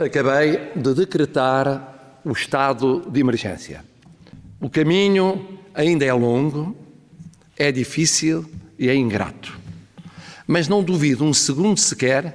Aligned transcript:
Acabei 0.00 0.72
de 0.74 0.94
decretar 0.94 2.20
o 2.24 2.32
estado 2.32 3.06
de 3.10 3.20
emergência. 3.20 3.84
O 4.58 4.70
caminho 4.70 5.60
ainda 5.74 6.06
é 6.06 6.12
longo, 6.14 6.74
é 7.54 7.70
difícil 7.70 8.50
e 8.78 8.88
é 8.88 8.94
ingrato. 8.94 9.60
Mas 10.46 10.68
não 10.68 10.82
duvido 10.82 11.22
um 11.22 11.34
segundo 11.34 11.78
sequer 11.78 12.34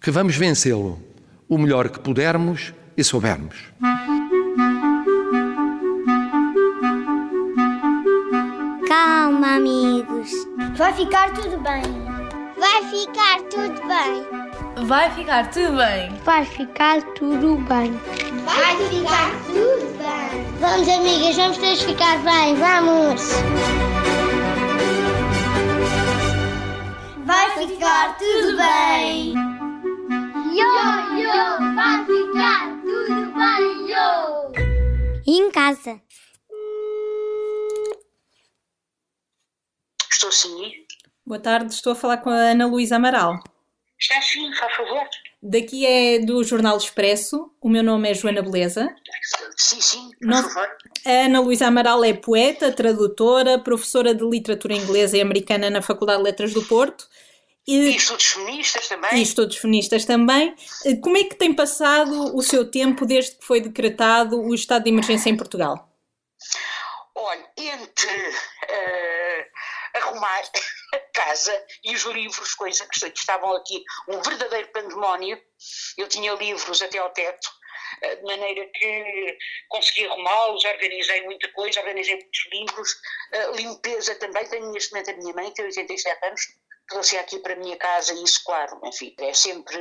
que 0.00 0.10
vamos 0.10 0.34
vencê-lo 0.34 1.00
o 1.48 1.56
melhor 1.56 1.88
que 1.88 2.00
pudermos 2.00 2.74
e 2.96 3.04
soubermos. 3.04 3.56
Calma, 8.88 9.54
amigos. 9.54 10.30
Vai 10.76 10.92
ficar 10.94 11.32
tudo 11.32 11.58
bem. 11.58 11.82
Vai 12.58 12.82
ficar 12.90 13.40
tudo 13.42 13.86
bem. 13.86 14.41
Vai 14.84 15.10
ficar 15.14 15.50
tudo 15.50 15.76
bem. 15.76 16.10
Vai 16.24 16.44
ficar 16.44 17.02
tudo 17.14 17.56
bem. 17.58 17.92
Vai 18.44 18.76
ficar 18.88 19.30
tudo 19.46 19.98
bem. 19.98 20.44
Vamos, 20.58 20.88
amigas, 20.88 21.36
vamos 21.36 21.58
todos 21.58 21.82
ficar 21.82 22.18
bem. 22.22 22.54
Vamos. 22.56 23.22
Vai 27.24 27.50
ficar 27.50 28.18
tudo 28.18 28.56
bem. 28.56 29.34
Yo, 30.52 31.18
yo, 31.18 31.74
vai 31.74 32.04
ficar 32.04 32.80
tudo 32.82 33.32
bem, 33.32 33.90
yo. 33.90 34.52
E 35.26 35.38
em 35.38 35.50
casa? 35.50 36.00
Estou 40.10 40.32
sim. 40.32 40.72
Boa 41.24 41.40
tarde, 41.40 41.72
estou 41.72 41.92
a 41.92 41.96
falar 41.96 42.18
com 42.18 42.30
a 42.30 42.34
Ana 42.34 42.66
Luísa 42.66 42.96
Amaral. 42.96 43.38
Está 44.02 44.20
sim, 44.20 44.52
faz 44.54 44.74
favor. 44.74 45.08
Daqui 45.40 45.86
é 45.86 46.18
do 46.18 46.42
Jornal 46.42 46.76
Expresso. 46.76 47.52
O 47.60 47.68
meu 47.68 47.82
nome 47.84 48.10
é 48.10 48.14
Joana 48.14 48.42
Beleza. 48.42 48.92
Sim, 49.56 49.80
sim, 49.80 50.10
por 50.20 50.34
favor. 50.42 50.68
A 51.06 51.10
Ana 51.26 51.40
Luísa 51.40 51.66
Amaral 51.66 52.02
é 52.04 52.12
poeta, 52.12 52.72
tradutora, 52.72 53.58
professora 53.60 54.14
de 54.14 54.24
literatura 54.24 54.74
inglesa 54.74 55.16
e 55.16 55.20
americana 55.20 55.70
na 55.70 55.80
Faculdade 55.82 56.18
de 56.18 56.24
Letras 56.24 56.52
do 56.52 56.62
Porto 56.64 57.08
E 57.66 57.76
e, 57.90 57.96
estudos 57.96 58.24
feministas 58.26 58.88
também. 58.88 59.10
e 59.14 59.22
estudos 59.22 59.56
feministas 59.56 60.04
também. 60.04 60.54
Eh, 60.84 60.96
Como 60.96 61.16
é 61.16 61.24
que 61.24 61.36
tem 61.36 61.54
passado 61.54 62.34
o 62.36 62.42
seu 62.42 62.68
tempo 62.68 63.06
desde 63.06 63.36
que 63.36 63.44
foi 63.44 63.60
decretado 63.60 64.40
o 64.40 64.52
estado 64.54 64.84
de 64.84 64.90
emergência 64.90 65.30
em 65.30 65.36
Portugal? 65.36 65.88
Olha, 67.14 67.44
entre 67.56 68.32
eh, 68.68 69.46
arrumar 69.94 70.42
a 70.92 70.98
casa 71.12 71.66
e 71.82 71.94
os 71.94 72.02
livros, 72.02 72.54
coisa 72.54 72.86
que 72.86 73.18
estavam 73.18 73.54
aqui, 73.56 73.82
um 74.08 74.20
verdadeiro 74.20 74.68
pandemónio. 74.68 75.40
Eu 75.96 76.06
tinha 76.08 76.32
livros 76.34 76.82
até 76.82 76.98
ao 76.98 77.10
teto, 77.10 77.48
eh, 78.02 78.16
de 78.16 78.22
maneira 78.22 78.68
que 78.74 79.38
consegui 79.68 80.06
arrumá-los, 80.06 80.64
organizei 80.64 81.22
muita 81.22 81.50
coisa, 81.52 81.80
organizei 81.80 82.16
muitos 82.16 82.46
livros. 82.52 82.96
Eh, 83.32 83.52
limpeza 83.52 84.14
também, 84.16 84.46
tenho 84.48 84.70
neste 84.70 84.92
momento 84.92 85.10
a 85.10 85.16
minha 85.16 85.34
mãe, 85.34 85.48
que 85.48 85.54
tem 85.54 85.66
87 85.66 86.26
anos, 86.26 86.42
trouxe 86.88 87.16
aqui 87.16 87.38
para 87.38 87.54
a 87.54 87.56
minha 87.56 87.76
casa 87.76 88.12
e 88.12 88.22
isso, 88.22 88.42
claro, 88.44 88.78
enfim, 88.84 89.14
é 89.18 89.32
sempre, 89.32 89.78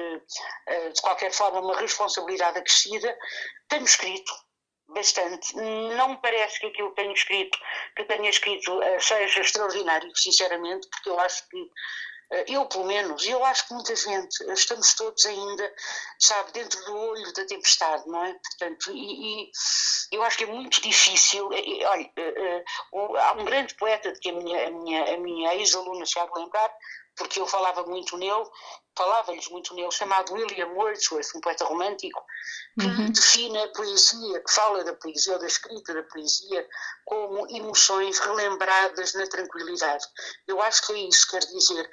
eh, 0.67 0.89
de 0.89 1.02
qualquer 1.02 1.32
forma, 1.32 1.59
uma 1.59 1.80
responsabilidade 1.80 2.58
acrescida. 2.58 3.17
Tenho 3.67 3.84
escrito, 3.84 4.32
bastante. 4.94 5.56
Não 5.56 6.09
me 6.09 6.17
parece 6.22 6.59
que 6.59 6.67
aquilo 6.67 6.89
que 6.89 6.95
tenho 7.02 7.14
escrito, 7.14 7.58
que 7.95 8.03
tenha 8.06 8.30
escrito, 8.30 8.81
eh, 8.84 9.00
seja 9.00 9.42
extraordinário, 9.42 10.11
sinceramente, 10.16 10.88
porque 10.89 11.09
eu 11.09 11.20
acho 11.20 11.48
que, 11.50 11.70
eh, 12.31 12.45
eu 12.50 12.66
pelo 12.67 12.86
menos, 12.86 13.25
e 13.25 13.31
eu 13.31 13.44
acho 13.45 13.67
que 13.67 13.73
muita 13.73 13.95
gente, 13.95 14.44
eh, 14.50 14.53
estamos 14.53 14.94
todos 14.95 15.25
ainda, 15.25 15.73
sabe, 16.20 16.52
dentro 16.53 16.83
do 16.86 16.95
olho 16.98 17.33
da 17.33 17.45
tempestade, 17.45 18.03
não 18.08 18.23
é? 18.23 18.33
Portanto, 18.33 18.92
e, 18.94 19.44
e 19.45 19.52
eu 20.11 20.23
acho 20.23 20.38
que 20.38 20.44
é 20.44 20.48
muito 20.48 20.81
difícil. 20.81 21.50
eh, 21.53 21.86
Olha, 21.88 22.11
eh, 22.17 22.64
o- 22.92 23.16
há 23.17 23.33
um 23.33 23.45
grande 23.45 23.73
poeta 23.76 24.11
de 24.11 24.20
que 24.20 24.30
a 24.30 24.33
minha, 24.33 24.67
a 24.67 24.71
minha, 24.71 25.14
a 25.14 25.17
minha 25.17 25.55
ex-aluna 25.55 26.05
se 26.05 26.20
há 26.20 26.26
de 26.26 26.39
lembrar, 26.39 26.73
porque 27.16 27.39
eu 27.39 27.48
falava 27.48 27.83
muito 27.83 28.17
nele, 28.17 28.45
falava-lhes 28.95 29.48
muito 29.49 29.73
nele, 29.73 29.92
chamado 29.92 30.33
William 30.33 30.70
Wordsworth, 30.70 31.36
um 31.36 31.42
poeta 31.42 31.66
romântico, 31.66 32.23
que 32.80 32.88
define 33.11 33.58
a 33.58 33.67
poesia, 33.70 34.44
que 34.44 34.52
fala 34.52 34.83
da 34.83 34.94
poesia, 34.95 35.33
ou 35.33 35.39
da 35.39 35.48
escrita 35.48 35.94
da 35.94 36.04
poesia, 36.04 36.67
como 37.05 37.48
emoções 37.55 38.20
relembradas 38.20 39.14
na 39.14 39.27
tranquilidade. 39.27 40.05
Eu 40.48 40.61
acho 40.61 40.86
que 40.86 40.94
é 40.94 40.98
isso 40.98 41.26
que 41.27 41.32
quer 41.32 41.45
dizer. 41.45 41.89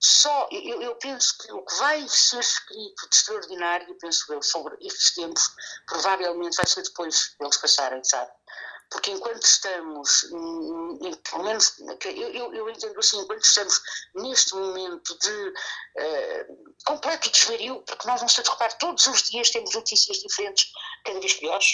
Só, 0.00 0.48
eu, 0.52 0.80
eu 0.80 0.94
penso 0.96 1.36
que 1.38 1.52
o 1.52 1.64
que 1.64 1.74
vai 1.76 2.06
ser 2.08 2.38
escrito 2.38 3.08
de 3.10 3.16
extraordinário, 3.16 3.98
penso 3.98 4.32
eu, 4.32 4.40
sobre 4.40 4.76
estes 4.80 5.14
tempos, 5.14 5.50
provavelmente 5.86 6.56
vai 6.56 6.66
ser 6.66 6.82
depois 6.82 7.34
deles 7.40 7.56
passarem, 7.56 8.02
sabe? 8.04 8.30
Porque 8.90 9.10
enquanto 9.10 9.42
estamos, 9.42 10.24
hum, 10.32 10.98
em- 11.02 11.14
pelo 11.14 11.44
menos, 11.44 11.74
eu, 12.04 12.54
eu, 12.54 12.70
entendo 12.70 12.98
assim, 12.98 13.18
enquanto 13.20 13.42
estamos 13.44 13.80
neste 14.14 14.54
momento 14.54 15.18
de 15.18 15.52
eh, 15.98 16.46
completo 16.86 17.30
desvario, 17.30 17.82
porque 17.82 18.08
nós 18.08 18.20
não 18.20 18.26
estamos 18.26 18.48
a 18.48 18.52
reparar, 18.52 18.78
todos 18.78 19.06
os 19.06 19.22
dias 19.24 19.50
temos 19.50 19.74
notícias 19.74 20.18
diferentes, 20.18 20.70
cada 21.04 21.20
vez 21.20 21.34
piores, 21.34 21.66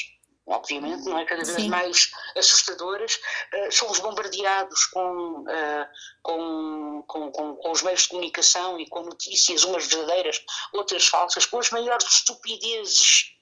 obviamente, 0.47 1.05
não 1.05 1.19
é? 1.19 1.25
Cada 1.25 1.45
vez 1.45 1.57
Sim. 1.63 1.69
mais 1.69 2.11
assustadoras. 2.37 3.19
Eh, 3.53 3.71
somos 3.71 4.01
bombardeados 4.01 4.87
com, 4.87 5.45
eh, 5.49 5.89
com, 6.23 7.05
com, 7.07 7.31
com, 7.31 7.57
com 7.57 7.71
os 7.71 7.83
meios 7.83 8.03
de 8.03 8.09
comunicação 8.09 8.79
e 8.81 8.89
com 8.89 9.03
notícias, 9.03 9.63
umas 9.63 9.87
verdadeiras, 9.87 10.43
outras 10.73 11.07
falsas, 11.07 11.47
com 11.47 11.59
as 11.61 11.71
maiores 11.71 12.07
estupidezes 12.09 13.34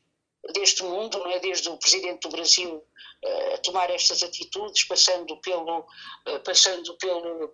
deste 0.55 0.83
mundo, 0.83 1.19
não 1.19 1.31
é? 1.31 1.39
desde 1.39 1.69
o 1.69 1.77
presidente 1.79 2.21
do 2.23 2.31
Brasil 2.31 2.85
eh, 3.25 3.55
a 3.55 3.59
tomar 3.59 3.91
estas 3.91 4.23
atitudes, 4.23 4.85
passando 4.85 5.37
pelo, 5.41 5.87
eh, 6.27 6.39
passando 6.41 6.97
pelo, 6.99 7.49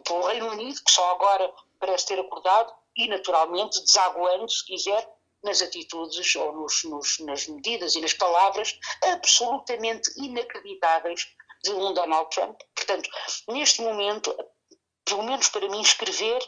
pelo 0.00 0.22
Reino 0.26 0.50
Unido, 0.50 0.80
que 0.84 0.90
só 0.92 1.12
agora 1.12 1.52
parece 1.78 2.06
ter 2.06 2.18
acordado, 2.18 2.72
e 2.96 3.08
naturalmente 3.08 3.82
desaguando, 3.84 4.50
se 4.50 4.64
quiser, 4.66 5.08
nas 5.44 5.60
atitudes 5.62 6.34
ou 6.36 6.52
nos, 6.52 6.84
nos- 6.84 7.18
nas 7.20 7.46
medidas 7.48 7.94
e 7.96 8.00
nas 8.00 8.12
palavras 8.14 8.78
absolutamente 9.04 10.10
inacreditáveis 10.16 11.26
de 11.64 11.70
um 11.72 11.92
Donald 11.94 12.28
Trump. 12.30 12.60
Portanto, 12.76 13.08
neste 13.48 13.80
momento, 13.82 14.36
pelo 15.04 15.22
menos 15.24 15.48
para 15.48 15.68
mim, 15.68 15.80
escrever 15.80 16.40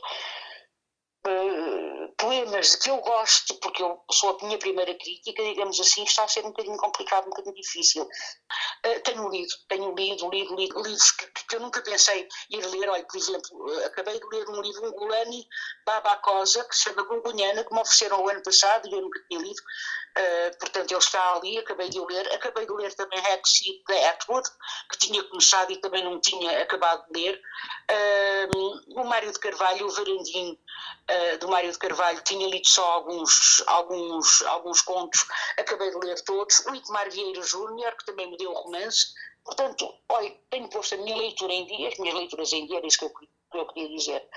eh, 1.27 1.94
poemas 2.19 2.73
de 2.73 2.79
que 2.79 2.91
eu 2.91 2.99
gosto, 2.99 3.55
porque 3.57 3.83
eu 3.83 4.03
sou 4.11 4.39
a 4.39 4.45
minha 4.45 4.59
primeira 4.59 4.95
crítica, 4.95 5.43
digamos 5.43 5.79
assim, 5.81 6.05
está 6.05 6.25
a 6.25 6.29
ser 6.29 6.45
um 6.45 6.49
bocadinho 6.49 6.77
complicado, 6.77 7.27
um 7.27 7.31
bocadinho 7.31 7.55
difícil. 7.55 8.09
Eh, 8.83 8.99
tenho 9.01 9.29
lido, 9.29 9.55
tenho 9.69 9.95
lido, 9.95 10.29
lido, 10.31 10.55
lido 10.55 10.83
livros 10.83 11.11
que, 11.13 11.27
que 11.49 11.57
eu 11.57 11.61
nunca 11.61 11.81
pensei 11.83 12.29
ir 12.51 12.67
ler. 12.67 12.89
Olha, 12.89 13.05
por 13.05 13.17
exemplo, 13.17 13.73
eh, 13.73 13.87
acabei 13.87 14.19
de 14.19 14.27
ler 14.27 14.49
um 14.49 14.61
livro, 14.61 14.89
um 14.89 14.93
Gulani 14.93 15.47
Baba 15.87 16.17
Cosa, 16.19 16.65
que 16.65 16.77
se 16.77 16.85
chama 16.85 17.03
Gungunhana, 17.03 17.65
que 17.65 17.73
me 17.73 17.81
ofereceram 17.81 18.23
o 18.23 18.29
ano 18.29 18.43
passado 18.43 18.89
e 18.89 18.93
eu 18.93 19.01
nunca 19.01 19.21
tinha 19.29 19.41
lido. 19.41 19.63
Eh, 20.17 20.51
portanto, 20.61 20.93
ele 20.93 21.01
está 21.01 21.35
ali, 21.35 21.59
acabei 21.59 21.89
de 21.89 21.99
o 21.99 22.07
ler. 22.07 22.27
Acabei 22.33 22.67
de 22.67 22.73
ler 22.73 22.95
também 22.95 23.19
Hexseed 23.19 23.83
de 23.87 24.05
Atwood, 24.07 24.49
que 24.91 24.99
tinha 24.99 25.23
começado 25.25 25.73
e 25.73 25.81
também 25.81 26.05
não 26.05 26.21
tinha 26.21 26.63
acabado 26.63 27.05
de 27.11 27.21
ler. 27.21 27.41
Eh, 27.91 28.49
o 28.97 29.05
Mário 29.05 29.33
de 29.33 29.39
Carvalho, 29.39 29.87
o 29.87 29.91
Varandim, 29.91 30.59
eh, 31.07 31.37
do 31.39 31.49
Mário 31.49 31.71
de 31.71 31.79
Carvalho, 31.79 32.23
tinha 32.23 32.49
lido 32.49 32.67
só 32.67 32.85
alguns, 32.93 33.63
alguns, 33.67 34.43
alguns 34.43 34.81
contos, 34.81 35.27
acabei 35.59 35.91
de 35.91 35.99
ler 35.99 36.21
todos. 36.23 36.61
O 36.67 36.75
Itamar 36.75 37.11
Vieira 37.11 37.43
Júnior, 37.43 37.95
que 37.97 38.07
também 38.07 38.31
me 38.31 38.37
deu 38.37 38.51
um 38.51 38.55
romance. 38.55 39.13
Portanto, 39.45 39.93
olha, 40.09 40.35
tenho 40.51 40.69
posto 40.71 40.95
a 40.95 40.99
minha 40.99 41.17
leitura 41.17 41.53
em 41.53 41.67
dia, 41.67 41.89
as 41.89 41.99
minhas 41.99 42.17
leituras 42.17 42.53
em 42.53 42.67
dia, 42.67 42.79
era 42.79 42.87
isso 42.87 42.99
que 42.99 43.05
eu, 43.05 43.11
que 43.11 43.59
eu 43.59 43.67
queria 43.67 43.97
dizer. 43.97 44.29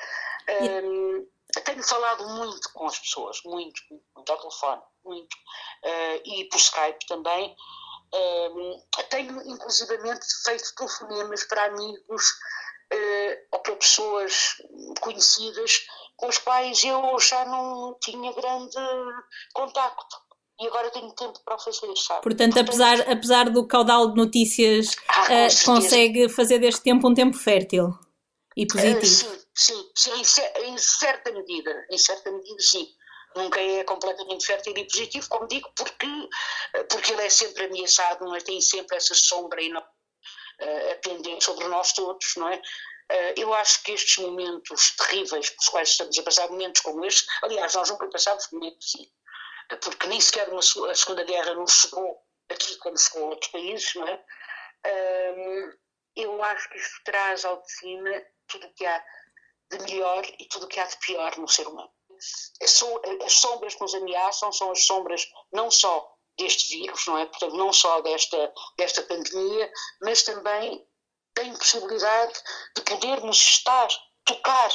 Hum, 0.50 1.28
tenho 1.64 1.84
falado 1.84 2.28
muito 2.28 2.72
com 2.74 2.86
as 2.86 3.00
pessoas, 3.00 3.42
muito, 3.46 3.81
muito 3.90 4.30
ao 4.30 4.38
telefone, 4.38 4.81
muito, 5.06 5.38
eh, 5.84 6.22
e 6.25 6.45
por 6.45 6.57
Skype 6.57 7.07
também. 7.07 7.56
Hum, 8.13 8.84
tenho, 9.10 9.42
inclusivamente, 9.48 10.25
feito 10.44 10.75
telefonemas 10.75 11.44
para 11.45 11.66
amigos 11.66 12.25
eh, 12.92 13.45
ou 13.51 13.60
para 13.60 13.75
pessoas 13.75 14.62
conhecidas 15.01 15.86
com 16.18 16.28
as 16.28 16.38
quais 16.40 16.84
eu 16.84 17.18
já 17.19 17.46
não 17.46 17.98
tinha 18.02 18.34
grande 18.34 18.75
contacto. 19.54 20.18
E 20.60 20.66
agora 20.68 20.90
tenho 20.90 21.12
tempo 21.14 21.40
para 21.46 21.56
o 21.56 21.60
fazer, 21.60 21.96
sabe? 21.96 22.24
Portanto, 22.24 22.60
apesar, 22.60 23.00
apesar 23.02 23.50
do 23.52 23.68
caudal 23.68 24.10
de 24.10 24.16
notícias, 24.16 24.96
Ah, 25.08 25.25
certeza. 25.50 25.66
consegue 25.66 26.30
fazer 26.30 26.58
deste 26.58 26.81
tempo 26.81 27.08
um 27.08 27.14
tempo 27.14 27.38
fértil 27.38 27.90
e 28.56 28.64
Eh, 28.64 28.66
positivo. 28.66 29.06
sim, 29.06 29.40
sim, 29.54 29.92
sim 29.96 30.12
em, 30.19 30.24
cer- 30.24 30.54
em 30.64 30.75
certa 30.80 31.31
medida, 31.31 31.86
em 31.92 31.98
certa 32.00 32.31
medida 32.31 32.60
sim. 32.60 32.88
Nunca 33.36 33.60
é 33.62 33.84
completamente 33.84 34.48
fértil 34.48 34.74
e 34.75 34.86
positivo, 34.86 35.30
como 35.30 35.48
digo, 35.48 35.70
porque, 35.75 36.08
eh, 36.74 36.84
porque 36.86 37.13
ele 37.13 37.22
é 37.22 37.30
sempre 37.30 37.66
ameaçado, 37.66 38.25
não 38.25 38.36
é? 38.36 38.40
tem 38.40 38.60
sempre 38.60 38.98
essa 38.98 39.13
sombra 39.13 39.62
enorme 39.62 39.88
eh, 40.60 40.94
a 40.94 40.96
pender 40.96 41.40
sobre 41.44 41.68
nós 41.68 41.94
todos, 41.94 42.34
não 42.36 42.48
é? 42.50 42.60
Eh, 43.09 43.33
eu 43.38 43.54
acho 43.54 43.83
que 43.83 43.94
estes 43.94 44.18
momentos 44.18 44.95
terríveis 44.98 45.50
pelos 45.50 45.69
quais 45.69 45.89
estamos 45.89 46.18
a 46.18 46.24
passar, 46.24 46.50
momentos 46.50 46.81
como 46.81 47.06
este, 47.06 47.27
aliás, 47.42 47.74
nós 47.74 47.89
nunca 47.89 48.09
passámos 48.09 48.50
momentos 48.51 48.94
assim, 48.94 49.12
porque 49.81 50.07
nem 50.07 50.19
sequer 50.19 50.50
uma, 50.50 50.59
a 50.59 50.95
Segunda 50.95 51.24
Guerra 51.24 51.54
não 51.54 51.68
chegou 51.68 52.21
aqui 52.50 52.77
como 52.77 52.98
chegou 52.98 53.24
a 53.24 53.30
outros 53.31 53.51
países, 53.51 53.95
não 53.95 54.07
é? 54.07 54.24
eu 56.15 56.42
acho 56.44 56.69
que 56.69 56.77
isto 56.77 57.04
traz 57.04 57.45
ao 57.45 57.62
de 57.62 57.71
cima 57.71 58.09
tudo 58.48 58.68
o 58.68 58.74
que 58.74 58.86
há 58.86 59.04
de 59.69 59.80
melhor 59.80 60.25
e 60.39 60.45
tudo 60.45 60.65
o 60.65 60.68
que 60.68 60.80
há 60.80 60.86
de 60.86 60.98
pior 61.00 61.38
no 61.38 61.48
ser 61.48 61.68
humano. 61.68 61.92
As 62.62 63.33
sombras 63.33 63.75
que 63.75 63.81
nos 63.81 63.94
ameaçam 63.94 64.51
são 64.51 64.71
as 64.71 64.86
sombras 64.86 65.27
não 65.51 65.69
só 65.69 66.18
deste 66.38 66.69
vírus, 66.69 67.06
não 67.06 67.18
é? 67.18 67.25
Portanto, 67.25 67.56
não 67.56 67.74
só 67.74 68.01
desta, 68.01 68.53
desta 68.77 69.01
pandemia, 69.03 69.71
mas 70.01 70.24
também 70.24 70.88
da 71.38 71.44
impossibilidade 71.44 72.34
de 72.75 72.81
podermos 72.81 73.38
estar, 73.38 73.88
tocar 74.25 74.72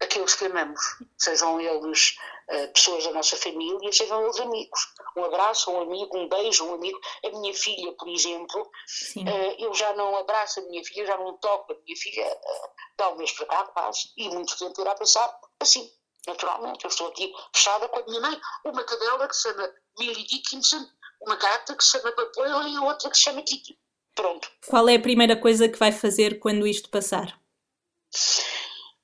aqueles 0.00 0.34
que 0.34 0.46
amamos, 0.46 0.80
sejam 1.16 1.60
eles 1.60 2.16
uh, 2.50 2.72
pessoas 2.72 3.04
da 3.04 3.12
nossa 3.12 3.36
família, 3.36 3.92
sejam 3.92 4.22
eles 4.24 4.40
amigos. 4.40 4.80
Um 5.16 5.24
abraço, 5.24 5.70
um 5.70 5.82
amigo, 5.82 6.16
um 6.16 6.28
beijo, 6.28 6.64
um 6.64 6.74
amigo. 6.74 6.98
A 7.24 7.28
minha 7.30 7.54
filha, 7.54 7.92
por 7.92 8.08
exemplo, 8.08 8.62
uh, 8.62 9.54
eu 9.58 9.72
já 9.74 9.92
não 9.94 10.16
abraço 10.16 10.60
a 10.60 10.62
minha 10.64 10.82
filha, 10.84 11.06
já 11.06 11.16
não 11.18 11.36
toco 11.38 11.72
a 11.72 11.76
minha 11.84 11.96
filha, 11.96 12.26
uh, 12.26 12.70
dá 12.96 13.10
um 13.10 13.16
mês 13.16 13.30
para 13.32 13.46
cá 13.46 13.64
quase, 13.66 14.10
e 14.16 14.28
muito 14.30 14.58
tempo 14.58 14.80
irá 14.80 14.94
passar 14.94 15.38
assim, 15.60 15.88
naturalmente. 16.26 16.84
Eu 16.84 16.88
estou 16.88 17.08
aqui 17.08 17.32
fechada 17.54 17.88
com 17.88 18.00
a 18.00 18.04
minha 18.04 18.20
mãe, 18.20 18.40
uma 18.64 18.84
cadela 18.84 19.28
que 19.28 19.36
se 19.36 19.42
chama 19.42 19.72
Millie 19.98 20.26
Dickinson, 20.26 20.84
uma 21.20 21.36
gata 21.36 21.76
que 21.76 21.84
se 21.84 21.90
chama 21.90 22.10
Papoila 22.10 22.68
e 22.68 22.78
outra 22.78 23.08
que 23.08 23.16
se 23.16 23.22
chama 23.22 23.42
Kitty. 23.42 23.78
Pronto. 24.14 24.50
Qual 24.66 24.88
é 24.88 24.96
a 24.96 25.00
primeira 25.00 25.36
coisa 25.36 25.68
que 25.68 25.78
vai 25.78 25.92
fazer 25.92 26.38
quando 26.38 26.66
isto 26.66 26.90
passar? 26.90 27.38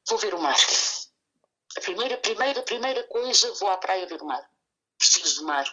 Vou 0.08 0.18
ver 0.18 0.34
o 0.34 0.40
mar. 0.40 0.56
A 1.76 1.80
primeira, 1.80 2.16
primeira, 2.16 2.62
primeira 2.62 3.02
coisa, 3.04 3.52
vou 3.60 3.70
à 3.70 3.76
praia 3.76 4.06
ver 4.06 4.20
o 4.20 4.26
mar. 4.26 4.42
Preciso 4.98 5.40
do 5.40 5.46
mar. 5.46 5.66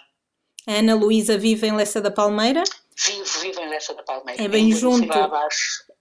A 0.68 0.74
Ana 0.74 0.96
Luísa 0.96 1.38
vive 1.38 1.68
em 1.68 1.76
Lessa 1.76 2.02
da 2.02 2.12
Palmeira? 2.12 2.64
Vivo, 2.98 3.40
vivo 3.40 3.60
em 3.60 3.70
Lessa 3.70 3.94
da 3.94 4.04
Palmeira. 4.04 4.42
É 4.42 4.48
bem 4.48 4.72
junto. 4.72 5.12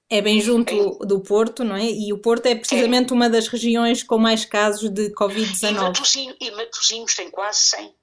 É 0.08 0.20
bem 0.20 0.40
junto 0.40 0.98
do 1.04 1.20
Porto, 1.20 1.64
não 1.64 1.76
é? 1.76 1.84
E 1.84 2.12
o 2.12 2.18
Porto 2.18 2.46
é 2.46 2.54
precisamente 2.54 3.12
é. 3.12 3.16
uma 3.16 3.28
das 3.28 3.48
regiões 3.48 4.02
com 4.02 4.18
mais 4.18 4.44
casos 4.44 4.90
de 4.90 5.10
Covid-19. 5.10 5.70
E 5.70 5.72
Matosinhos, 5.72 6.36
e 6.40 6.50
Matosinhos 6.50 7.14
tem 7.14 7.30
quase 7.30 7.60
100. 7.60 7.94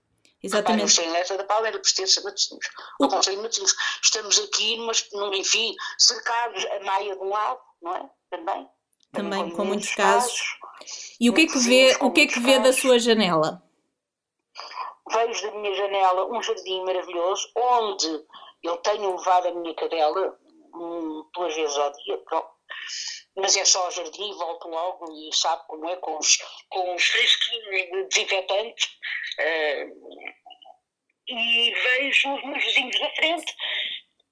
Exatamente. 0.43 0.81
Não 0.81 0.87
sei, 0.87 1.09
Lessa 1.09 1.37
da 1.37 1.43
Palmeira 1.43 1.79
pertence 1.79 2.19
a 2.19 2.23
Matosinhos. 2.23 2.65
O 2.99 3.07
Conselho 3.07 3.37
de 3.37 3.43
Matosinhos. 3.43 3.75
Estamos 4.01 4.39
aqui, 4.39 4.77
mas, 4.77 5.07
enfim, 5.33 5.75
cercados 5.97 6.65
a 6.65 6.79
maia 6.83 7.15
de 7.15 7.21
um 7.21 7.29
lado, 7.29 7.59
não 7.81 7.95
é? 7.95 8.09
Também 8.29 8.67
também 9.11 9.49
com, 9.49 9.57
com 9.57 9.65
muitos 9.65 9.93
casos. 9.93 10.31
casos. 10.31 11.15
E 11.19 11.29
o 11.29 11.33
que 11.33 11.41
é 11.41 11.47
que 11.47 11.59
vê, 11.59 11.97
o 12.01 12.11
que 12.11 12.21
é 12.21 12.27
que 12.27 12.39
vê 12.39 12.59
da 12.59 12.73
sua 12.73 12.97
janela? 12.99 13.61
Vejo 15.11 15.51
da 15.51 15.57
minha 15.57 15.75
janela 15.75 16.25
um 16.31 16.41
jardim 16.41 16.83
maravilhoso 16.85 17.49
onde 17.55 18.25
eu 18.63 18.77
tenho 18.77 19.15
levado 19.15 19.47
a 19.47 19.53
minha 19.53 19.75
cadela 19.75 20.37
um, 20.73 21.25
duas 21.33 21.53
vezes 21.53 21.75
ao 21.75 21.91
dia, 21.91 22.17
pronto. 22.19 22.47
Mas 23.35 23.55
é 23.55 23.63
só 23.63 23.87
o 23.87 23.91
jardim, 23.91 24.33
volto 24.33 24.67
logo 24.67 25.05
e 25.11 25.33
sabe 25.33 25.63
como 25.67 25.89
é, 25.89 25.95
com 25.97 26.17
os, 26.17 26.37
com 26.69 26.95
os 26.95 27.03
fresquinhos 27.03 28.09
desinfetantes. 28.09 28.85
Uh, 29.39 30.41
e 31.27 31.71
vejo 31.71 32.33
os 32.33 32.43
meus 32.43 32.63
vizinhos 32.63 32.99
da 32.99 33.09
frente 33.11 33.55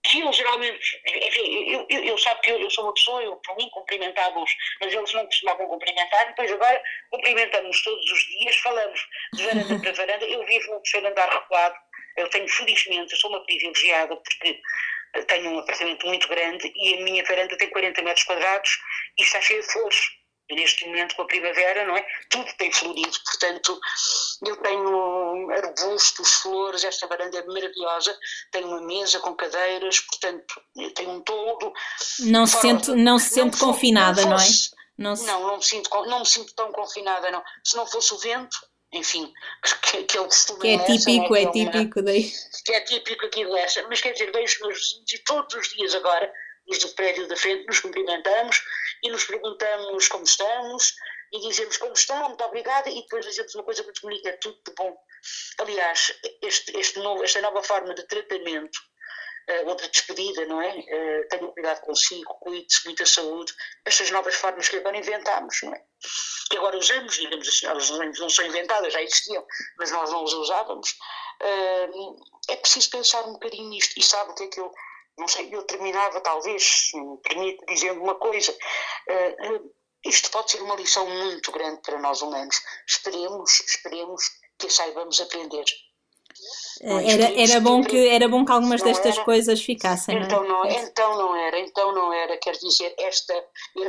que 0.03 0.21
eu 0.21 0.31
geralmente, 0.31 1.01
enfim, 1.05 1.71
eu, 1.71 1.85
eu, 1.89 2.03
eu 2.05 2.17
sabe 2.17 2.41
que 2.41 2.51
eu, 2.51 2.59
eu, 2.59 2.69
sou 2.69 2.85
uma 2.85 2.93
pessoa, 2.93 3.21
eu 3.21 3.35
por 3.37 3.55
mim 3.57 3.69
cumprimentava-os, 3.69 4.51
mas 4.81 4.93
eles 4.93 5.13
não 5.13 5.25
costumavam 5.25 5.67
cumprimentar, 5.67 6.27
depois 6.27 6.51
agora 6.51 6.81
cumprimentamos 7.11 7.83
todos 7.83 8.11
os 8.11 8.19
dias, 8.27 8.55
falamos 8.57 8.99
de 9.33 9.45
varanda 9.45 9.79
para 9.79 9.91
varanda, 9.91 10.25
eu 10.25 10.45
vivo 10.45 10.71
no 10.71 10.81
terceiro 10.81 11.07
andar 11.07 11.29
recuado, 11.29 11.75
eu 12.17 12.29
tenho 12.29 12.47
felizmente, 12.47 13.13
eu 13.13 13.19
sou 13.19 13.29
uma 13.29 13.43
privilegiada 13.43 14.15
porque 14.15 14.61
tenho 15.27 15.51
um 15.51 15.59
apartamento 15.59 16.05
muito 16.07 16.27
grande 16.27 16.71
e 16.75 16.95
a 16.95 17.03
minha 17.03 17.23
varanda 17.23 17.57
tem 17.57 17.69
40 17.69 18.01
metros 18.01 18.25
quadrados 18.25 18.69
e 19.17 19.23
está 19.23 19.41
cheia 19.41 19.61
de 19.61 19.71
flores 19.71 20.19
neste 20.55 20.85
momento 20.85 21.15
com 21.15 21.21
a 21.21 21.27
primavera, 21.27 21.85
não 21.85 21.95
é? 21.95 22.05
Tudo 22.29 22.51
tem 22.57 22.71
florido, 22.71 23.17
portanto, 23.23 23.79
eu 24.45 24.55
tenho 24.57 25.51
arbustos, 25.51 26.33
flores, 26.35 26.83
esta 26.83 27.07
varanda 27.07 27.37
é 27.37 27.45
maravilhosa, 27.45 28.17
tenho 28.51 28.67
uma 28.67 28.81
mesa 28.81 29.19
com 29.19 29.35
cadeiras, 29.35 29.99
portanto, 29.99 30.61
tenho 30.95 31.11
um 31.11 31.21
todo. 31.21 31.71
Não 32.21 32.45
se 32.47 32.59
sente, 32.59 32.91
não 32.91 33.19
se 33.19 33.29
sente 33.29 33.59
não 33.59 33.67
confinada, 33.67 34.25
não, 34.25 34.37
fosse, 34.37 34.71
não 34.97 35.11
é? 35.11 35.11
Não, 35.11 35.15
se... 35.15 35.25
não, 35.27 35.47
não, 35.47 35.57
me 35.57 35.63
sinto, 35.63 35.89
não 36.05 36.19
me 36.19 36.25
sinto 36.25 36.55
tão 36.55 36.71
confinada, 36.71 37.31
não. 37.31 37.43
Se 37.63 37.75
não 37.75 37.85
fosse 37.85 38.13
o 38.13 38.17
vento, 38.17 38.57
enfim, 38.91 39.31
que, 39.83 40.03
que 40.03 40.17
é 40.17 40.21
o 40.21 40.25
costume 40.25 40.59
Que 40.59 40.67
é 40.69 40.77
típico, 40.85 41.35
é, 41.35 41.43
é 41.43 41.51
típico 41.51 42.01
daí. 42.01 42.31
Que 42.65 42.73
é 42.73 42.81
típico 42.81 43.25
aqui 43.25 43.45
de 43.45 43.51
Lessa, 43.51 43.85
mas 43.87 44.01
quer 44.01 44.13
dizer, 44.13 44.31
vejo 44.31 44.55
os 44.55 44.61
meus 44.61 44.79
vizinhos 44.79 45.13
e 45.13 45.23
todos 45.23 45.55
os 45.55 45.69
dias 45.69 45.95
agora, 45.95 46.31
os 46.67 46.79
do 46.79 46.89
prédio 46.89 47.27
da 47.27 47.35
frente, 47.35 47.65
nos 47.65 47.79
cumprimentamos, 47.79 48.61
e 49.03 49.09
nos 49.09 49.25
perguntamos 49.25 50.07
como 50.07 50.23
estamos 50.23 50.93
e 51.31 51.39
dizemos 51.47 51.77
como 51.77 51.93
estão, 51.93 52.27
muito 52.29 52.43
obrigada, 52.43 52.89
e 52.89 53.01
depois 53.01 53.25
dizemos 53.25 53.53
uma 53.55 53.63
coisa 53.63 53.83
muito 53.83 54.01
bonita, 54.01 54.29
é 54.29 54.33
tudo 54.33 54.57
de 54.65 54.73
bom. 54.73 54.95
Aliás, 55.59 56.13
este, 56.41 56.77
este 56.77 56.99
novo, 56.99 57.23
esta 57.23 57.41
nova 57.41 57.61
forma 57.61 57.93
de 57.93 58.03
tratamento, 58.07 58.79
uh, 59.49 59.67
ou 59.67 59.75
de 59.75 59.89
despedida, 59.89 60.45
não 60.45 60.61
é? 60.61 60.69
Uh, 60.69 61.27
tenha 61.29 61.47
cuidado 61.51 61.81
consigo, 61.81 62.33
cuide-se, 62.39 62.85
muita 62.85 63.05
saúde, 63.05 63.53
estas 63.85 64.11
novas 64.11 64.35
formas 64.35 64.69
que 64.69 64.77
agora 64.77 64.97
inventámos, 64.97 65.59
não 65.63 65.73
é? 65.73 65.83
Que 66.49 66.57
agora 66.57 66.77
usamos, 66.77 67.15
digamos 67.15 67.47
assim, 67.47 67.65
elas 67.65 67.89
não 67.89 68.29
são 68.29 68.45
inventadas, 68.45 68.93
já 68.93 69.01
existiam, 69.01 69.45
mas 69.77 69.91
nós 69.91 70.09
não 70.11 70.23
as 70.23 70.33
usávamos. 70.33 70.89
Uh, 71.41 72.15
é 72.49 72.55
preciso 72.55 72.89
pensar 72.89 73.23
um 73.25 73.33
bocadinho 73.33 73.69
nisto, 73.69 73.97
e 73.97 74.03
sabe 74.03 74.31
o 74.31 74.35
que 74.35 74.43
é 74.43 74.47
que 74.47 74.59
eu 74.59 74.71
não 75.17 75.27
sei, 75.27 75.53
eu 75.53 75.63
terminava 75.63 76.21
talvez, 76.21 76.63
se 76.63 76.97
me 76.97 77.17
permite, 77.17 77.65
dizendo 77.67 78.01
uma 78.01 78.15
coisa. 78.15 78.51
Uh, 78.53 79.73
isto 80.05 80.31
pode 80.31 80.51
ser 80.51 80.61
uma 80.61 80.75
lição 80.75 81.05
muito 81.09 81.51
grande 81.51 81.81
para 81.81 81.99
nós 81.99 82.21
humanos. 82.21 82.61
Esperemos, 82.87 83.59
esperemos 83.59 84.23
que 84.57 84.67
a 84.67 84.69
saibamos 84.69 85.19
aprender. 85.19 85.65
É, 86.81 87.11
era, 87.11 87.41
era, 87.41 87.59
bom 87.59 87.83
que, 87.83 88.07
era 88.07 88.27
bom 88.27 88.45
que 88.45 88.51
algumas 88.51 88.81
destas 88.81 89.15
era, 89.15 89.25
coisas 89.25 89.61
ficassem. 89.61 90.17
Então 90.17 90.43
não, 90.47 90.63
é? 90.63 90.71
não, 90.71 90.83
então 90.83 91.17
não 91.17 91.35
era, 91.35 91.59
então 91.59 91.91
não 91.93 92.13
era. 92.13 92.37
Quer 92.37 92.53
dizer, 92.53 92.93
esta, 92.97 93.33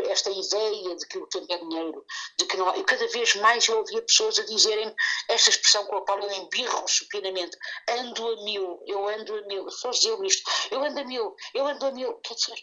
esta 0.08 0.30
ideia 0.30 0.96
de 0.96 1.06
que 1.06 1.18
o 1.18 1.26
tempo 1.28 1.52
é 1.52 1.58
dinheiro, 1.58 2.04
de 2.38 2.46
que 2.46 2.56
não 2.56 2.82
cada 2.82 3.06
vez 3.08 3.36
mais 3.36 3.68
eu 3.68 3.78
ouvia 3.78 4.02
pessoas 4.02 4.38
a 4.40 4.44
dizerem 4.44 4.92
esta 5.28 5.50
expressão 5.50 5.86
com 5.86 5.98
a 5.98 6.04
qual 6.04 6.18
eu 6.18 6.32
embirro 6.32 6.88
supinamente: 6.88 7.56
ando 7.88 8.28
a 8.28 8.44
mil, 8.44 8.82
eu 8.86 9.08
ando 9.08 9.36
a 9.36 9.42
mil. 9.42 9.70
Só 9.70 9.90
dizer 9.90 10.16
isto: 10.24 10.50
eu 10.72 10.82
ando 10.82 11.00
a 11.00 11.04
mil, 11.04 11.34
eu 11.54 11.66
ando 11.66 11.86
a 11.86 11.92
mil. 11.92 12.14
Quer 12.24 12.34
dizer, 12.34 12.56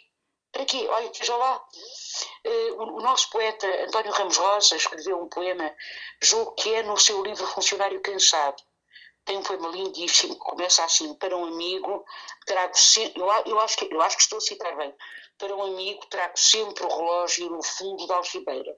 para 0.52 0.66
quê? 0.66 0.88
Olha, 0.90 1.10
veja 1.18 1.38
lá. 1.38 1.64
O, 2.78 2.84
o, 2.98 3.02
nosso 3.02 3.30
poeta 3.30 3.66
António 3.86 4.12
Ramos 4.12 4.38
Rosa 4.38 4.76
escreveu 4.76 5.22
um 5.22 5.30
poema, 5.30 5.74
julgo 6.22 6.54
que 6.56 6.74
é 6.74 6.84
no 6.84 6.98
seu 6.98 7.24
livro 7.24 7.46
Funcionário 7.48 8.02
Cansado 8.02 8.62
tem 9.28 9.38
um 9.38 9.44
poema 9.44 9.68
lindíssimo 9.68 10.34
que 10.34 10.40
começa 10.40 10.84
assim: 10.84 11.14
Para 11.16 11.38
um 11.38 11.46
amigo, 11.46 12.04
trago 12.46 12.76
sempre. 12.76 13.22
Eu, 13.22 13.28
eu, 13.46 13.60
acho 13.60 13.78
que, 13.78 13.94
eu 13.94 14.02
acho 14.02 14.16
que 14.16 14.24
estou 14.24 14.38
a 14.38 14.42
citar 14.42 14.76
bem. 14.78 14.94
Para 15.38 15.56
um 15.56 15.64
amigo, 15.64 16.04
trago 16.08 16.38
sempre 16.40 16.84
o 16.84 16.88
relógio 16.88 17.50
no 17.50 17.62
fundo 17.62 18.08
da 18.08 18.16
algibeira. 18.16 18.76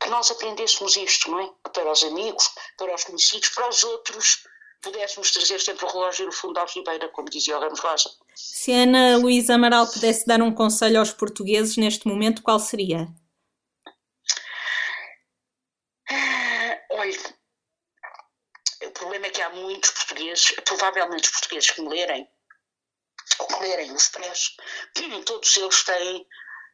Que 0.00 0.10
nós 0.10 0.30
aprendêssemos 0.30 0.96
isto, 0.96 1.30
não 1.30 1.40
é? 1.40 1.46
Que 1.64 1.70
para 1.72 1.90
os 1.90 2.02
amigos, 2.02 2.50
para 2.76 2.94
os 2.94 3.04
conhecidos, 3.04 3.48
para 3.50 3.68
os 3.68 3.84
outros, 3.84 4.44
pudéssemos 4.82 5.30
trazer 5.30 5.60
sempre 5.60 5.86
o 5.86 5.88
relógio 5.88 6.26
no 6.26 6.32
fundo 6.32 6.54
da 6.54 6.62
algibeira, 6.62 7.08
como 7.10 7.30
dizia 7.30 7.56
o 7.56 7.60
Ramos 7.60 7.78
Rosa. 7.78 8.10
Se 8.34 8.72
Ana 8.72 9.16
Luísa 9.16 9.54
Amaral 9.54 9.86
pudesse 9.86 10.26
dar 10.26 10.42
um 10.42 10.52
conselho 10.52 10.98
aos 10.98 11.12
portugueses 11.12 11.76
neste 11.76 12.08
momento, 12.08 12.42
qual 12.42 12.58
seria? 12.58 13.08
Ah, 16.10 16.80
olha 16.90 17.42
o 18.86 18.90
problema 18.90 19.26
é 19.26 19.30
há 19.42 19.50
muitos 19.50 19.90
portugueses, 19.90 20.52
provavelmente 20.64 21.24
os 21.24 21.30
portugueses 21.30 21.70
que 21.70 21.82
me 21.82 21.88
lerem, 21.88 22.28
que 23.48 23.60
lerem 23.60 23.92
o 23.92 23.96
Expresso, 23.96 24.52
todos 25.26 25.56
eles 25.56 25.82
têm 25.84 26.26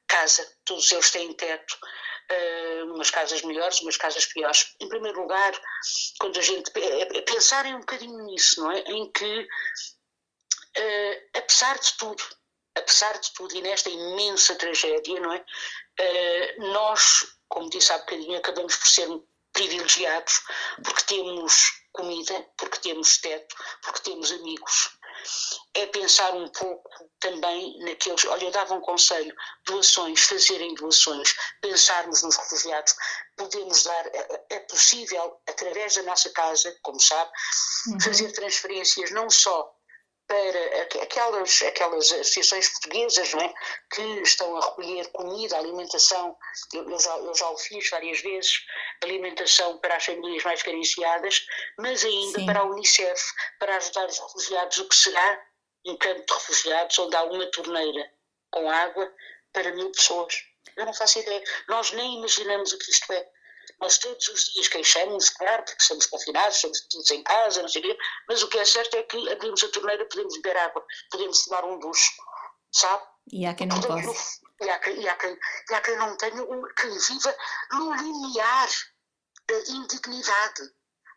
casa, 0.06 0.56
todos 0.64 0.90
eles 0.90 1.10
têm 1.10 1.32
teto, 1.34 1.78
uh, 2.32 2.94
umas 2.94 3.10
casas 3.10 3.42
melhores, 3.42 3.80
umas 3.80 3.96
casas 3.96 4.26
piores. 4.26 4.74
Em 4.80 4.88
primeiro 4.88 5.20
lugar, 5.20 5.52
quando 6.18 6.38
a 6.38 6.42
gente 6.42 6.70
é, 6.76 7.68
é 7.70 7.74
um 7.74 7.80
bocadinho 7.80 8.24
nisso, 8.24 8.60
não 8.60 8.72
é? 8.72 8.80
Em 8.80 9.10
que, 9.12 9.40
uh, 9.40 11.28
apesar 11.36 11.78
de 11.78 11.92
tudo, 11.98 12.24
apesar 12.76 13.18
de 13.18 13.32
tudo 13.32 13.54
e 13.56 13.62
nesta 13.62 13.90
imensa 13.90 14.54
tragédia, 14.56 15.20
não 15.20 15.32
é? 15.32 15.44
Uh, 16.00 16.72
nós, 16.72 17.26
como 17.48 17.70
disse 17.70 17.92
há 17.92 17.98
bocadinho, 17.98 18.38
acabamos 18.38 18.76
por 18.76 18.86
ser 18.86 19.08
privilegiados 19.58 20.40
porque 20.84 21.02
temos 21.02 21.72
comida, 21.92 22.46
porque 22.56 22.78
temos 22.78 23.18
teto, 23.18 23.56
porque 23.82 24.02
temos 24.02 24.30
amigos. 24.30 24.90
é 25.74 25.86
pensar 25.86 26.32
um 26.32 26.48
pouco 26.48 26.88
também 27.18 27.76
naqueles. 27.80 28.24
Olha, 28.26 28.44
eu 28.44 28.50
dava 28.52 28.74
um 28.74 28.80
conselho: 28.80 29.34
doações, 29.66 30.20
fazerem 30.20 30.74
doações, 30.74 31.34
pensarmos 31.60 32.22
nos 32.22 32.36
refugiados. 32.36 32.94
Podemos 33.36 33.82
dar, 33.82 34.06
é, 34.06 34.46
é 34.50 34.60
possível, 34.60 35.40
através 35.48 35.96
da 35.96 36.02
nossa 36.04 36.30
casa, 36.30 36.76
como 36.82 37.00
sabe, 37.00 37.30
uhum. 37.88 38.00
fazer 38.00 38.32
transferências 38.32 39.10
não 39.10 39.28
só 39.28 39.77
para 40.28 41.02
aquelas, 41.02 41.62
aquelas 41.62 42.12
associações 42.12 42.68
portuguesas 42.68 43.32
não 43.32 43.40
é? 43.40 43.54
que 43.90 44.02
estão 44.20 44.56
a 44.56 44.60
recolher 44.60 45.08
comida, 45.08 45.56
alimentação, 45.56 46.36
eu, 46.74 46.98
já, 46.98 47.16
eu 47.16 47.34
já 47.34 47.48
o 47.48 47.56
fiz 47.56 47.88
várias 47.88 48.20
vezes, 48.20 48.52
alimentação 49.02 49.78
para 49.78 49.96
as 49.96 50.04
famílias 50.04 50.44
mais 50.44 50.62
carenciadas, 50.62 51.46
mas 51.78 52.04
ainda 52.04 52.40
Sim. 52.40 52.46
para 52.46 52.60
a 52.60 52.64
Unicef, 52.64 53.22
para 53.58 53.76
ajudar 53.76 54.06
os 54.06 54.18
refugiados, 54.18 54.78
o 54.78 54.88
que 54.88 54.94
será 54.94 55.42
um 55.86 55.96
campo 55.96 56.24
de 56.26 56.34
refugiados 56.34 56.98
onde 56.98 57.16
há 57.16 57.22
uma 57.24 57.46
torneira 57.50 58.12
com 58.50 58.70
água 58.70 59.10
para 59.52 59.72
mil 59.72 59.90
pessoas. 59.92 60.34
Eu 60.76 60.84
não 60.84 60.92
faço 60.92 61.18
ideia. 61.18 61.42
Nós 61.68 61.90
nem 61.92 62.18
imaginamos 62.18 62.72
o 62.72 62.78
que 62.78 62.90
isto 62.90 63.10
é. 63.12 63.28
Nós 63.80 63.98
todos 63.98 64.28
os 64.28 64.52
dias 64.52 64.68
queixamos, 64.68 65.30
claro, 65.30 65.62
porque 65.64 65.80
estamos 65.80 66.06
confinados, 66.06 66.56
estamos 66.56 66.80
todos 66.90 67.10
em 67.10 67.22
casa, 67.22 67.62
não 67.62 67.68
sei 67.68 67.80
o 67.80 67.84
quê, 67.84 67.98
mas 68.28 68.42
o 68.42 68.48
que 68.48 68.58
é 68.58 68.64
certo 68.64 68.96
é 68.96 69.02
que 69.04 69.30
abrimos 69.30 69.62
a 69.62 69.68
torneira, 69.68 70.04
podemos 70.06 70.34
beber 70.40 70.56
água, 70.56 70.84
podemos 71.10 71.44
tomar 71.44 71.64
um 71.64 71.78
ducho, 71.78 72.12
sabe? 72.72 73.02
E 73.32 73.46
há 73.46 73.54
quem 73.54 73.66
não 73.68 73.80
possa. 73.80 74.40
E 74.60 74.68
há, 74.68 74.80
e, 74.90 75.08
há 75.08 75.14
quem, 75.16 75.38
e 75.70 75.74
há 75.74 75.80
quem 75.80 75.96
não 75.96 76.16
tenha, 76.16 76.44
quem 76.76 76.90
viva 76.90 77.36
no 77.72 77.94
limiar 77.94 78.68
da 79.46 79.58
indignidade, 79.68 80.62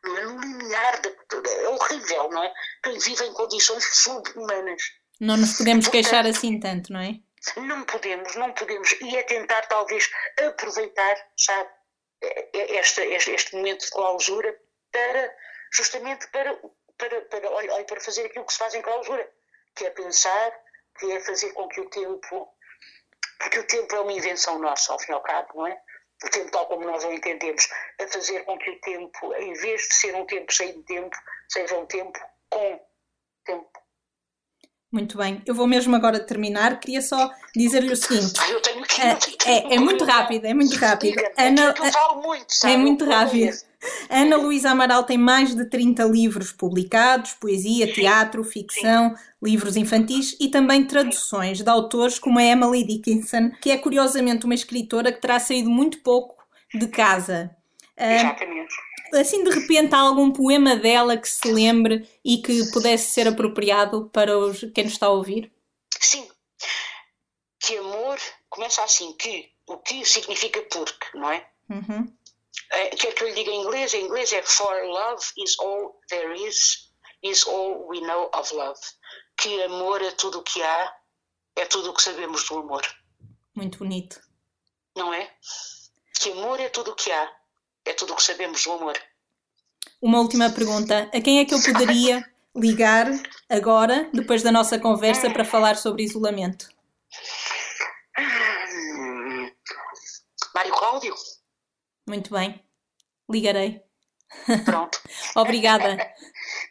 não 0.03 0.17
é? 0.17 0.25
No 0.25 0.39
limiar, 0.39 1.01
da, 1.01 1.09
é 1.49 1.69
horrível, 1.69 2.29
não 2.29 2.43
é? 2.43 2.53
Quem 2.83 2.99
vive 2.99 3.25
em 3.25 3.33
condições 3.33 3.83
subhumanas. 3.95 4.81
Não 5.19 5.37
nos 5.37 5.57
podemos 5.57 5.85
Portanto, 5.85 6.03
queixar 6.03 6.25
assim 6.27 6.59
tanto, 6.59 6.93
não 6.93 6.99
é? 6.99 7.19
Não 7.57 7.83
podemos, 7.85 8.35
não 8.35 8.53
podemos. 8.53 8.91
E 9.01 9.17
é 9.17 9.23
tentar, 9.23 9.63
talvez, 9.63 10.09
aproveitar, 10.47 11.15
sabe? 11.37 11.69
Este, 12.21 13.01
este, 13.01 13.31
este 13.31 13.55
momento 13.55 13.85
de 13.85 13.91
clausura 13.91 14.59
para, 14.91 15.37
justamente 15.71 16.27
para, 16.27 16.59
para, 16.97 17.21
para, 17.21 17.49
olha, 17.49 17.83
para 17.85 18.01
fazer 18.01 18.25
aquilo 18.25 18.45
que 18.45 18.53
se 18.53 18.59
faz 18.59 18.73
em 18.73 18.81
clausura, 18.81 19.29
que 19.75 19.85
é 19.85 19.89
pensar, 19.89 20.51
que 20.99 21.11
é 21.11 21.19
fazer 21.19 21.51
com 21.53 21.67
que 21.67 21.81
o 21.81 21.89
tempo, 21.89 22.53
porque 23.39 23.59
o 23.59 23.67
tempo 23.67 23.95
é 23.95 23.99
uma 24.01 24.13
invenção 24.13 24.59
nossa, 24.59 24.93
ao 24.93 24.99
fim 24.99 25.11
e 25.11 25.15
ao 25.15 25.21
cabo, 25.21 25.49
não 25.55 25.67
é? 25.67 25.81
O 26.23 26.29
tempo 26.29 26.51
tal 26.51 26.67
como 26.67 26.85
nós 26.85 27.03
o 27.03 27.11
entendemos, 27.11 27.67
a 27.99 28.07
fazer 28.07 28.45
com 28.45 28.57
que 28.59 28.69
o 28.69 28.79
tempo, 28.81 29.33
em 29.35 29.53
vez 29.53 29.81
de 29.87 29.95
ser 29.95 30.15
um 30.15 30.25
tempo 30.25 30.53
sem 30.53 30.83
tempo, 30.83 31.17
seja 31.49 31.75
um 31.75 31.87
tempo 31.87 32.19
com 32.49 32.79
tempo. 33.43 33.80
Muito 34.91 35.17
bem, 35.17 35.41
eu 35.45 35.55
vou 35.55 35.65
mesmo 35.65 35.95
agora 35.95 36.19
terminar. 36.19 36.77
Queria 36.79 37.01
só 37.01 37.31
dizer-lhe 37.55 37.93
o 37.93 37.95
seguinte: 37.95 38.33
ah, 38.39 38.49
eu 38.49 38.61
tenho 38.61 38.83
que, 38.83 39.01
é, 39.01 39.17
é, 39.45 39.75
é, 39.75 39.79
muito 39.79 40.03
rápido, 40.03 40.45
é 40.45 40.53
muito 40.53 40.75
rápido. 40.75 41.21
Ana, 41.37 41.73
é 41.79 42.15
muito, 42.15 42.53
sabe? 42.53 42.73
É 42.73 42.77
muito 42.77 43.05
rápido. 43.05 43.57
Ana 44.09 44.35
Luísa 44.35 44.71
Amaral 44.71 45.05
tem 45.05 45.17
mais 45.17 45.55
de 45.55 45.65
30 45.65 46.03
livros 46.03 46.51
publicados, 46.51 47.31
poesia, 47.33 47.91
teatro, 47.91 48.43
ficção, 48.43 49.15
livros 49.41 49.77
infantis 49.77 50.35
e 50.39 50.49
também 50.49 50.85
traduções 50.85 51.61
de 51.61 51.69
autores 51.69 52.19
como 52.19 52.37
a 52.37 52.43
Emily 52.43 52.85
Dickinson, 52.85 53.49
que 53.61 53.71
é 53.71 53.77
curiosamente 53.77 54.45
uma 54.45 54.53
escritora 54.53 55.11
que 55.11 55.21
terá 55.21 55.39
saído 55.39 55.69
muito 55.69 55.99
pouco 55.99 56.35
de 56.73 56.87
casa. 56.89 57.49
Ah, 57.97 58.13
Exatamente. 58.13 58.75
Assim 59.13 59.43
de 59.43 59.49
repente 59.49 59.93
há 59.93 59.99
algum 59.99 60.31
poema 60.31 60.75
dela 60.75 61.17
que 61.17 61.27
se 61.27 61.51
lembre 61.51 62.09
e 62.23 62.41
que 62.41 62.71
pudesse 62.71 63.11
ser 63.11 63.27
apropriado 63.27 64.09
para 64.09 64.37
os, 64.37 64.61
quem 64.73 64.85
nos 64.85 64.93
está 64.93 65.07
a 65.07 65.11
ouvir? 65.11 65.51
Sim. 65.99 66.29
Que 67.59 67.77
amor 67.77 68.17
começa 68.49 68.83
assim, 68.83 69.13
que 69.13 69.51
o 69.67 69.77
que 69.77 70.05
significa 70.05 70.61
porque, 70.63 71.17
não 71.17 71.31
é? 71.31 71.49
Uhum. 71.69 72.13
é 72.71 72.89
quer 72.89 73.13
que 73.13 73.23
eu 73.23 73.29
lhe 73.29 73.35
diga 73.35 73.51
em 73.51 73.61
inglês? 73.61 73.93
Em 73.93 74.05
inglês 74.05 74.33
é 74.33 74.41
For 74.43 74.85
love 74.85 75.23
is 75.37 75.57
all 75.59 75.99
there 76.09 76.33
is, 76.47 76.91
is 77.23 77.47
all 77.47 77.87
we 77.87 78.01
know 78.01 78.29
of 78.33 78.53
love. 78.53 78.79
Que 79.37 79.63
amor 79.63 80.01
é 80.01 80.11
tudo 80.11 80.39
o 80.39 80.43
que 80.43 80.61
há, 80.61 80.95
é 81.55 81.65
tudo 81.65 81.91
o 81.91 81.93
que 81.93 82.01
sabemos 82.01 82.47
do 82.47 82.59
amor. 82.59 82.83
Muito 83.55 83.77
bonito. 83.77 84.21
Não 84.95 85.13
é? 85.13 85.33
Que 86.19 86.31
amor 86.31 86.59
é 86.59 86.69
tudo 86.69 86.91
o 86.91 86.95
que 86.95 87.11
há, 87.11 87.40
é 87.85 87.93
tudo 87.93 88.13
o 88.13 88.15
que 88.15 88.23
sabemos 88.23 88.63
do 88.63 88.71
amor. 88.73 88.97
Uma 90.01 90.19
última 90.19 90.49
pergunta. 90.49 91.09
A 91.13 91.21
quem 91.21 91.39
é 91.39 91.45
que 91.45 91.53
eu 91.53 91.61
poderia 91.61 92.25
ligar 92.55 93.07
agora, 93.49 94.09
depois 94.13 94.43
da 94.43 94.51
nossa 94.51 94.79
conversa, 94.79 95.29
para 95.29 95.45
falar 95.45 95.75
sobre 95.77 96.03
isolamento? 96.03 96.67
Mário 100.53 100.73
Cláudio. 100.73 101.15
Muito 102.07 102.31
bem. 102.31 102.63
Ligarei. 103.29 103.81
Pronto. 104.65 104.99
obrigada. 105.35 105.97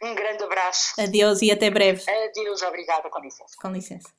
um 0.03 0.13
grande 0.13 0.43
abraço. 0.43 0.99
Adeus 0.99 1.41
e 1.41 1.51
até 1.51 1.69
breve. 1.69 2.03
Adeus, 2.09 2.61
obrigada. 2.61 3.09
Com 3.09 3.19
licença. 3.19 3.55
Com 3.61 3.71
licença. 3.71 4.09